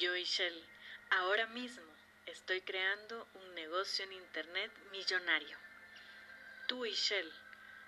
[0.00, 0.64] Yo y Shell,
[1.10, 1.84] ahora mismo
[2.24, 5.58] estoy creando un negocio en Internet millonario.
[6.66, 7.30] Tú y Shell,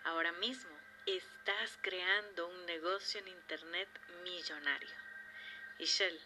[0.04, 3.88] ahora mismo estás creando un negocio en Internet
[4.25, 4.95] millonario.
[5.79, 6.21] Y Shell,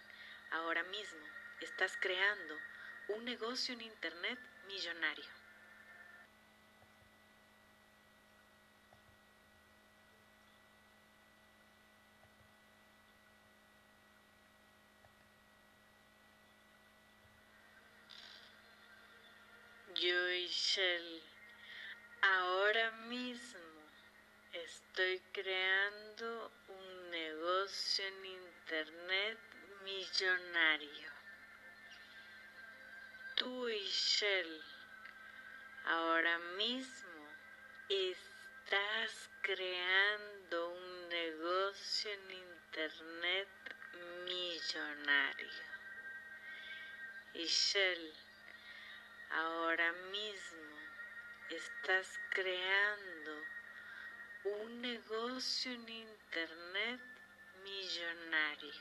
[0.50, 1.24] ahora mismo
[1.60, 2.58] estás creando
[3.10, 5.45] un negocio en Internet millonario.
[20.00, 21.22] Yo y Shell,
[22.20, 23.60] ahora mismo
[24.52, 29.38] estoy creando un negocio en Internet
[29.84, 31.10] millonario.
[33.36, 34.62] Tú y Shell,
[35.86, 37.28] ahora mismo
[37.88, 43.48] estás creando un negocio en Internet
[44.26, 45.66] millonario.
[47.34, 48.25] Shell,
[49.30, 50.76] ahora mismo
[51.50, 53.42] estás creando
[54.44, 57.00] un negocio en Internet
[57.62, 58.72] millonario.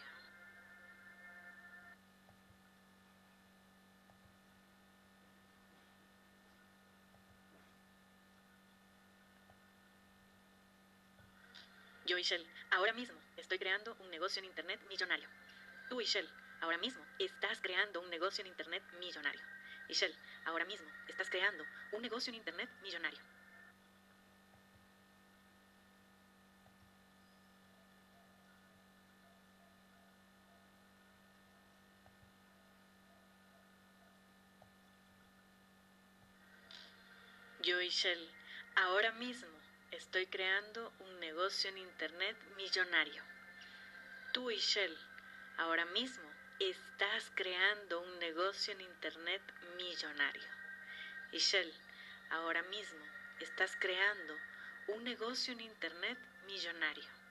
[12.05, 15.27] Yo y Shell, ahora mismo estoy creando un negocio en Internet millonario.
[15.89, 16.29] Tú y Shell,
[16.61, 19.41] ahora mismo estás creando un negocio en Internet millonario.
[19.87, 23.19] Y Shell, ahora mismo estás creando un negocio en Internet millonario.
[37.61, 38.29] Yo y Shell,
[38.75, 39.49] ahora mismo
[39.89, 43.23] estoy creando un negocio en Internet millonario.
[44.33, 44.95] Tú y Shell,
[45.57, 46.24] ahora mismo
[46.59, 49.41] estás creando un negocio en Internet
[49.77, 50.49] millonario.
[51.31, 51.39] Y
[52.29, 53.03] ahora mismo
[53.41, 54.33] estás creando
[54.87, 57.24] un negocio en Internet millonario.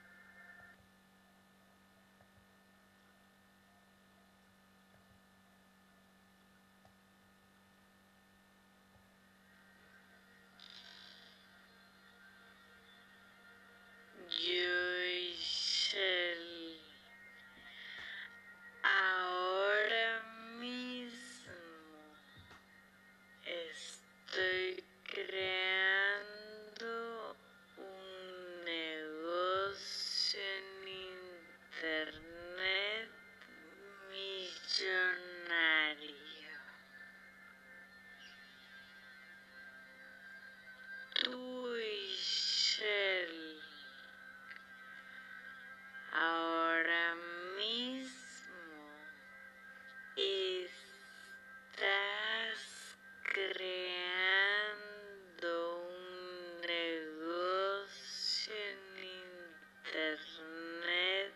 [59.95, 61.31] Internet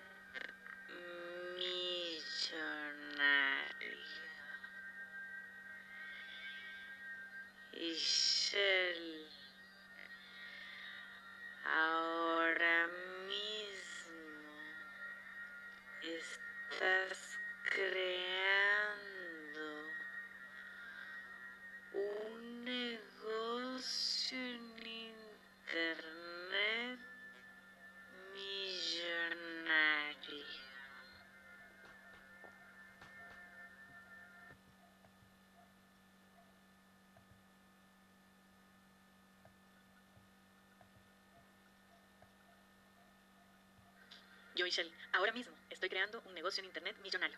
[1.55, 2.19] millonario.
[7.71, 7.95] Y
[44.59, 44.73] Yo y
[45.13, 47.37] ahora mismo estoy creando un negocio en Internet millonario.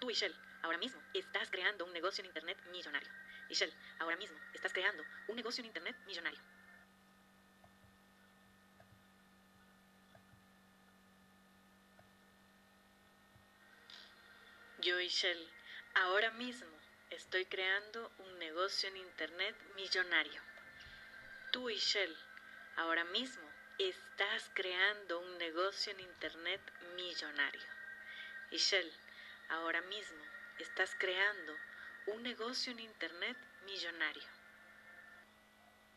[0.00, 0.14] Tú y
[0.60, 3.08] ahora mismo estás creando un negocio en Internet millonario.
[3.48, 3.54] Y
[3.98, 6.38] ahora mismo estás creando un negocio en Internet millonario.
[14.82, 15.48] Yo y Shell,
[15.94, 16.68] ahora mismo
[17.08, 20.42] estoy creando un negocio en Internet millonario.
[21.50, 22.14] Tú y Shell,
[22.76, 23.47] ahora mismo
[23.78, 26.60] estás creando un negocio en Internet
[26.96, 27.62] millonario.
[28.50, 28.92] Y Shell,
[29.50, 30.20] ahora mismo
[30.58, 31.56] estás creando
[32.06, 33.36] un negocio en Internet
[33.66, 34.37] millonario.